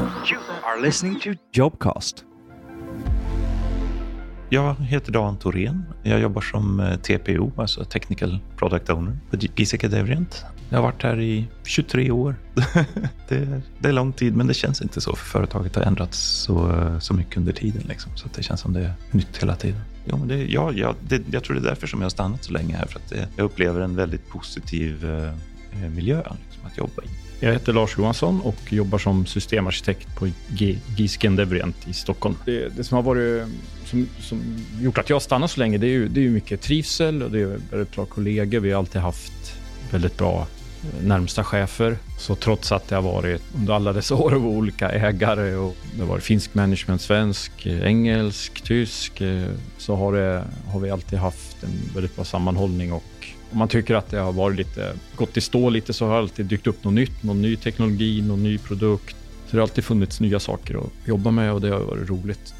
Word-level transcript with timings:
You 0.00 0.40
are 0.64 0.80
listening 0.80 1.20
to 1.20 1.30
Jobcast. 1.52 2.24
Jag 4.48 4.74
heter 4.74 5.12
Dan 5.12 5.38
Thorén. 5.38 5.84
Jag 6.02 6.20
jobbar 6.20 6.40
som 6.40 6.80
eh, 6.80 6.96
TPO, 6.96 7.52
alltså 7.56 7.84
Technical 7.84 8.38
Product 8.56 8.90
Owner 8.90 9.18
på 9.30 9.36
Giesecke 9.36 9.88
Devrient. 9.88 10.44
Jag 10.68 10.78
har 10.78 10.82
varit 10.82 11.02
här 11.02 11.20
i 11.20 11.48
23 11.64 12.10
år. 12.10 12.34
det, 13.28 13.36
är, 13.36 13.62
det 13.78 13.88
är 13.88 13.92
lång 13.92 14.12
tid, 14.12 14.36
men 14.36 14.46
det 14.46 14.54
känns 14.54 14.82
inte 14.82 15.00
så 15.00 15.16
för 15.16 15.26
företaget 15.26 15.76
har 15.76 15.82
ändrats 15.82 16.18
så, 16.18 16.74
så 17.00 17.14
mycket 17.14 17.36
under 17.36 17.52
tiden. 17.52 17.82
Liksom. 17.88 18.12
Så 18.16 18.28
det 18.34 18.42
känns 18.42 18.60
som 18.60 18.72
det 18.72 18.80
är 18.80 18.92
nytt 19.10 19.42
hela 19.42 19.56
tiden. 19.56 19.80
Jo, 20.04 20.16
men 20.16 20.28
det, 20.28 20.44
ja, 20.44 20.72
ja, 20.72 20.94
det, 21.08 21.22
jag 21.30 21.44
tror 21.44 21.54
det 21.54 21.60
är 21.60 21.70
därför 21.70 21.86
som 21.86 22.00
jag 22.00 22.04
har 22.04 22.10
stannat 22.10 22.44
så 22.44 22.52
länge 22.52 22.76
här. 22.76 22.86
För 22.86 22.98
att 22.98 23.08
det, 23.08 23.28
jag 23.36 23.44
upplever 23.44 23.80
en 23.80 23.96
väldigt 23.96 24.28
positiv 24.28 25.10
eh, 25.10 25.90
miljö 25.90 26.16
liksom, 26.16 26.66
att 26.66 26.78
jobba 26.78 27.02
i. 27.02 27.29
Jag 27.42 27.52
heter 27.52 27.72
Lars 27.72 27.98
Johansson 27.98 28.40
och 28.40 28.72
jobbar 28.72 28.98
som 28.98 29.26
systemarkitekt 29.26 30.16
på 30.16 30.28
Gisken 30.96 31.36
Devrient 31.36 31.88
i 31.88 31.92
Stockholm. 31.92 32.36
Det, 32.44 32.68
det, 32.76 32.84
som 32.84 32.96
har 32.96 33.02
varit 33.02 33.46
som, 33.84 34.08
som 34.20 34.56
gjort 34.80 34.98
att 34.98 35.10
jag 35.10 35.22
stannat 35.22 35.50
så 35.50 35.60
länge, 35.60 35.78
det 35.78 35.86
är 35.86 35.90
ju, 35.90 36.08
det 36.08 36.26
är 36.26 36.30
mycket 36.30 36.60
trivsel 36.60 37.22
och 37.22 37.30
det 37.30 37.40
är 37.40 37.60
väldigt 37.70 37.94
bra 37.94 38.04
kollegor. 38.04 38.60
Vi 38.60 38.70
har 38.72 38.78
alltid 38.78 39.00
haft 39.00 39.32
väldigt 39.90 40.16
bra 40.16 40.46
eh, 40.82 41.06
närmsta 41.06 41.44
chefer. 41.44 41.96
Så 42.18 42.34
trots 42.34 42.72
att 42.72 42.88
det 42.88 42.94
har 42.94 43.02
varit 43.02 43.42
under 43.56 43.74
alla 43.74 43.92
dessa 43.92 44.14
år 44.14 44.34
av 44.34 44.46
olika 44.46 44.90
ägare 44.90 45.54
och 45.54 45.76
det 45.94 46.00
har 46.00 46.08
varit 46.08 46.24
finsk 46.24 46.54
management, 46.54 47.00
svensk, 47.00 47.66
eh, 47.66 47.86
engelsk, 47.86 48.60
tysk 48.60 49.20
eh, 49.20 49.46
så 49.78 49.94
har, 49.94 50.12
det, 50.12 50.44
har 50.66 50.80
vi 50.80 50.90
alltid 50.90 51.18
haft 51.18 51.62
en 51.62 51.94
väldigt 51.94 52.16
bra 52.16 52.24
sammanhållning 52.24 52.92
och 52.92 53.26
om 53.52 53.58
man 53.58 53.68
tycker 53.68 53.94
att 53.94 54.10
det 54.10 54.18
har 54.18 54.32
varit 54.32 54.56
lite, 54.56 54.92
gått 55.16 55.36
i 55.36 55.40
stå 55.40 55.70
lite 55.70 55.92
så 55.92 56.06
har 56.06 56.12
det 56.12 56.18
alltid 56.18 56.46
dykt 56.46 56.66
upp 56.66 56.84
något 56.84 56.94
nytt, 56.94 57.22
någon 57.22 57.42
ny 57.42 57.56
teknologi, 57.56 58.22
någon 58.22 58.42
ny 58.42 58.58
produkt. 58.58 59.16
Så 59.46 59.50
det 59.50 59.56
har 59.56 59.62
alltid 59.62 59.84
funnits 59.84 60.20
nya 60.20 60.40
saker 60.40 60.74
att 60.74 61.08
jobba 61.08 61.30
med 61.30 61.52
och 61.52 61.60
det 61.60 61.68
har 61.68 61.80
varit 61.80 62.10
roligt. 62.10 62.54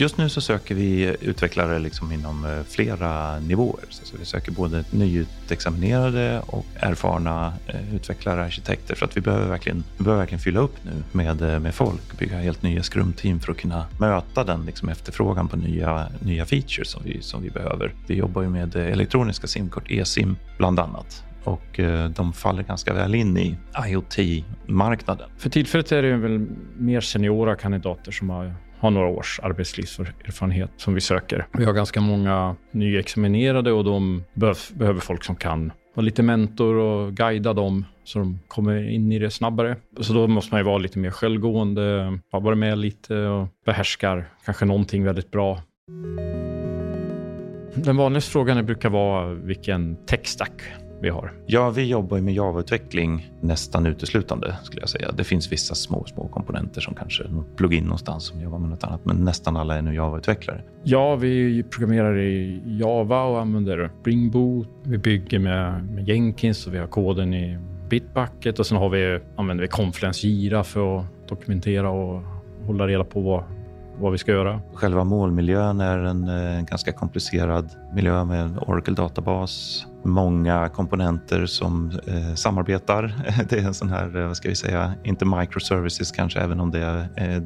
Just 0.00 0.18
nu 0.18 0.28
så 0.28 0.40
söker 0.40 0.74
vi 0.74 1.16
utvecklare 1.20 1.78
liksom 1.78 2.12
inom 2.12 2.44
eh, 2.44 2.62
flera 2.68 3.38
nivåer. 3.40 3.84
Så 3.88 4.16
vi 4.18 4.24
söker 4.24 4.52
både 4.52 4.84
nyutexaminerade 4.90 6.42
och 6.46 6.66
erfarna 6.76 7.52
eh, 7.66 7.94
utvecklare 7.94 8.40
och 8.40 8.46
arkitekter 8.46 8.94
för 8.94 9.06
att 9.06 9.16
vi 9.16 9.20
behöver 9.20 9.48
verkligen, 9.48 9.84
vi 9.96 10.04
behöver 10.04 10.22
verkligen 10.22 10.40
fylla 10.40 10.60
upp 10.60 10.76
nu 10.82 11.02
med, 11.12 11.42
eh, 11.42 11.60
med 11.60 11.74
folk, 11.74 12.18
bygga 12.18 12.38
helt 12.38 12.62
nya 12.62 12.82
skrumteam 12.82 13.40
för 13.40 13.52
att 13.52 13.58
kunna 13.58 13.86
möta 14.00 14.44
den 14.44 14.66
liksom 14.66 14.88
efterfrågan 14.88 15.48
på 15.48 15.56
nya, 15.56 16.08
nya 16.20 16.46
features 16.46 16.90
som 16.90 17.02
vi, 17.04 17.22
som 17.22 17.42
vi 17.42 17.50
behöver. 17.50 17.94
Vi 18.06 18.14
jobbar 18.14 18.42
ju 18.42 18.48
med 18.48 18.76
elektroniska 18.76 19.46
simkort, 19.46 19.90
e-sim 19.90 20.36
bland 20.58 20.80
annat 20.80 21.24
och 21.44 21.80
de 22.16 22.32
faller 22.32 22.62
ganska 22.62 22.94
väl 22.94 23.14
in 23.14 23.36
i 23.36 23.56
IoT-marknaden. 23.88 25.30
För 25.38 25.50
tillfället 25.50 25.92
är 25.92 26.02
det 26.02 26.16
väl 26.16 26.46
mer 26.76 27.00
seniora 27.00 27.56
kandidater 27.56 28.12
som 28.12 28.30
har 28.30 28.54
har 28.80 28.90
några 28.90 29.08
års 29.08 29.40
arbetslivserfarenhet 29.42 30.70
som 30.76 30.94
vi 30.94 31.00
söker. 31.00 31.46
Vi 31.52 31.64
har 31.64 31.72
ganska 31.72 32.00
många 32.00 32.56
nyexaminerade 32.70 33.72
och 33.72 33.84
de 33.84 34.24
behöver 34.34 35.00
folk 35.00 35.24
som 35.24 35.36
kan 35.36 35.72
vara 35.94 36.04
lite 36.04 36.22
mentor 36.22 36.74
och 36.74 37.14
guida 37.14 37.52
dem 37.52 37.84
så 38.04 38.18
de 38.18 38.38
kommer 38.48 38.90
in 38.90 39.12
i 39.12 39.18
det 39.18 39.30
snabbare. 39.30 39.76
Så 40.00 40.12
då 40.12 40.26
måste 40.26 40.54
man 40.54 40.60
ju 40.60 40.64
vara 40.64 40.78
lite 40.78 40.98
mer 40.98 41.10
självgående, 41.10 42.18
ha 42.32 42.40
varit 42.40 42.58
med 42.58 42.78
lite 42.78 43.16
och 43.16 43.48
behärskar 43.66 44.28
kanske 44.44 44.64
någonting 44.64 45.04
väldigt 45.04 45.30
bra. 45.30 45.62
Den 47.74 47.96
vanligaste 47.96 48.30
frågan 48.30 48.66
brukar 48.66 48.88
vara 48.88 49.34
vilken 49.34 50.06
tech-stack 50.06 50.62
vi 51.00 51.08
har? 51.08 51.32
Ja, 51.46 51.70
vi 51.70 51.84
jobbar 51.84 52.20
med 52.20 52.34
Java-utveckling 52.34 53.32
nästan 53.40 53.86
uteslutande 53.86 54.56
skulle 54.62 54.82
jag 54.82 54.88
säga. 54.88 55.12
Det 55.12 55.24
finns 55.24 55.52
vissa 55.52 55.74
små, 55.74 56.04
små 56.04 56.28
komponenter 56.28 56.80
som 56.80 56.94
kanske 56.94 57.24
plugin 57.56 57.84
någonstans 57.84 58.24
som 58.24 58.40
jobbar 58.40 58.58
med 58.58 58.70
något 58.70 58.84
annat, 58.84 59.04
men 59.04 59.16
nästan 59.16 59.56
alla 59.56 59.78
är 59.78 59.82
nu 59.82 59.94
Java-utvecklare. 59.94 60.60
Ja, 60.82 61.16
vi 61.16 61.62
programmerar 61.62 62.18
i 62.18 62.62
Java 62.66 63.24
och 63.24 63.40
använder 63.40 63.90
Spring 64.00 64.30
Boot. 64.30 64.68
Vi 64.82 64.98
bygger 64.98 65.38
med, 65.38 65.84
med 65.84 66.08
Jenkins 66.08 66.66
och 66.66 66.74
vi 66.74 66.78
har 66.78 66.86
koden 66.86 67.34
i 67.34 67.58
Bitbucket 67.88 68.58
och 68.58 68.66
sen 68.66 68.78
har 68.78 68.88
vi, 68.88 69.20
använder 69.36 69.62
vi 69.62 69.68
Confluence 69.68 70.26
Jira 70.26 70.64
för 70.64 70.98
att 70.98 71.06
dokumentera 71.28 71.90
och 71.90 72.22
hålla 72.66 72.86
reda 72.86 73.04
på 73.04 73.20
vad, 73.20 73.44
vad 74.00 74.12
vi 74.12 74.18
ska 74.18 74.32
göra. 74.32 74.60
Själva 74.74 75.04
målmiljön 75.04 75.80
är 75.80 75.98
en, 75.98 76.28
en 76.28 76.64
ganska 76.64 76.92
komplicerad 76.92 77.70
miljö 77.94 78.24
med 78.24 78.40
en 78.40 78.58
Oracle-databas, 78.58 79.86
många 80.02 80.68
komponenter 80.68 81.46
som 81.46 81.90
eh, 82.06 82.34
samarbetar. 82.34 83.14
Det 83.48 83.58
är 83.58 83.64
en 83.66 83.74
sån 83.74 83.88
här, 83.88 84.16
eh, 84.20 84.26
vad 84.26 84.36
ska 84.36 84.48
vi 84.48 84.54
säga, 84.54 84.94
inte 85.04 85.24
microservices 85.24 86.12
kanske, 86.12 86.40
även 86.40 86.60
om 86.60 86.70
det 86.70 86.78
är 86.78 86.98
eh, 87.16 87.42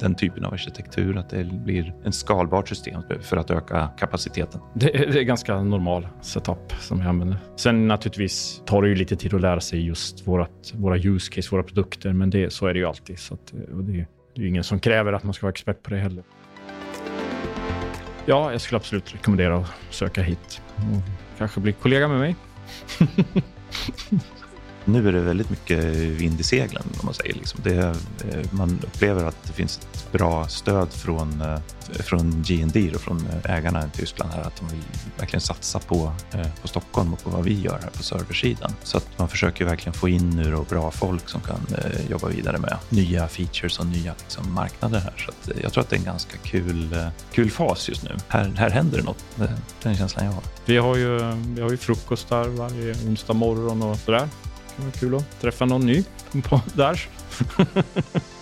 den 0.00 0.14
typen 0.14 0.44
av 0.44 0.52
arkitektur, 0.52 1.16
att 1.16 1.30
det 1.30 1.44
blir 1.44 1.94
ett 2.04 2.14
skalbart 2.14 2.68
system 2.68 3.02
för 3.20 3.36
att 3.36 3.50
öka 3.50 3.88
kapaciteten. 3.98 4.60
Det 4.74 4.96
är, 4.96 5.12
det 5.12 5.20
är 5.20 5.22
ganska 5.22 5.62
normal 5.62 6.08
setup 6.20 6.72
som 6.80 7.00
vi 7.00 7.06
använder. 7.06 7.38
Sen 7.56 7.88
naturligtvis 7.88 8.62
tar 8.66 8.82
det 8.82 8.88
ju 8.88 8.94
lite 8.94 9.16
tid 9.16 9.34
att 9.34 9.40
lära 9.40 9.60
sig 9.60 9.86
just 9.86 10.26
vårat, 10.26 10.72
våra 10.74 10.98
use 10.98 11.32
case, 11.32 11.48
våra 11.52 11.62
produkter, 11.62 12.12
men 12.12 12.30
det, 12.30 12.52
så 12.52 12.66
är 12.66 12.74
det 12.74 12.78
ju 12.78 12.86
alltid. 12.86 13.18
Så 13.18 13.34
att, 13.34 13.52
det, 13.72 14.06
det 14.34 14.42
är 14.42 14.46
ingen 14.46 14.64
som 14.64 14.80
kräver 14.80 15.12
att 15.12 15.24
man 15.24 15.34
ska 15.34 15.46
vara 15.46 15.52
expert 15.52 15.82
på 15.82 15.90
det 15.90 15.96
heller. 15.96 16.24
Ja, 18.26 18.52
jag 18.52 18.60
skulle 18.60 18.76
absolut 18.76 19.14
rekommendera 19.14 19.56
att 19.56 19.70
söka 19.90 20.22
hit 20.22 20.62
och 20.76 21.38
kanske 21.38 21.60
bli 21.60 21.72
kollega 21.72 22.08
med 22.08 22.18
mig. 22.18 22.36
Nu 24.84 25.08
är 25.08 25.12
det 25.12 25.20
väldigt 25.20 25.50
mycket 25.50 25.84
vind 25.94 26.40
i 26.40 26.42
seglen, 26.42 26.82
om 27.00 27.06
man 27.06 27.14
säger. 27.14 27.34
Liksom 27.34 27.60
det, 27.64 27.78
eh, 27.78 27.94
man 28.50 28.80
upplever 28.82 29.24
att 29.24 29.44
det 29.46 29.52
finns 29.52 29.78
ett 29.78 30.12
bra 30.12 30.48
stöd 30.48 30.92
från, 30.92 31.40
eh, 31.40 31.58
från 31.88 32.42
GND 32.42 32.94
och 32.94 33.00
från 33.00 33.26
eh, 33.26 33.56
ägarna 33.56 33.86
i 33.86 33.98
Tyskland 33.98 34.32
här, 34.32 34.42
att 34.42 34.56
de 34.56 34.68
vill 34.68 34.84
verkligen 35.18 35.40
satsa 35.40 35.78
på, 35.78 36.12
på 36.62 36.68
Stockholm 36.68 37.12
och 37.12 37.22
på 37.22 37.30
vad 37.30 37.44
vi 37.44 37.60
gör 37.60 37.78
här 37.82 37.90
på 37.90 38.02
serversidan. 38.02 38.72
Så 38.82 38.96
att 38.96 39.18
man 39.18 39.28
försöker 39.28 39.64
verkligen 39.64 39.94
få 39.94 40.08
in 40.08 40.30
nu 40.30 40.50
då 40.50 40.62
bra 40.62 40.90
folk 40.90 41.28
som 41.28 41.40
kan 41.40 41.60
jobba 42.10 42.28
vidare 42.28 42.58
med 42.58 42.76
nya 42.88 43.28
features 43.28 43.78
och 43.78 43.86
nya 43.86 44.14
liksom, 44.22 44.52
marknader 44.52 44.98
här. 44.98 45.14
Så 45.16 45.30
att 45.30 45.62
jag 45.62 45.72
tror 45.72 45.84
att 45.84 45.90
det 45.90 45.96
är 45.96 45.98
en 45.98 46.04
ganska 46.04 46.38
kul, 46.38 47.10
kul 47.32 47.50
fas 47.50 47.88
just 47.88 48.02
nu. 48.02 48.16
Här, 48.28 48.52
här 48.56 48.70
händer 48.70 48.98
det 48.98 49.04
något. 49.04 49.24
Den 49.82 49.96
känslan 49.96 50.24
jag 50.24 50.32
har. 50.32 50.42
Vi 50.64 50.76
har 50.76 50.96
ju, 50.96 51.18
vi 51.54 51.62
har 51.62 51.70
ju 51.70 51.76
frukostar 51.76 52.48
varje 52.48 52.94
onsdag 53.06 53.32
morgon 53.32 53.82
och 53.82 53.96
sådär. 53.96 54.28
Det 54.76 54.84
var 54.84 54.90
kul 54.90 55.14
att 55.14 55.40
träffa 55.40 55.64
någon 55.64 55.86
ny 55.86 56.04
på 56.42 56.60
där. 56.74 57.08